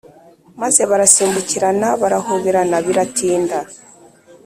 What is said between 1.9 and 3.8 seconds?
barahoberana biratinda.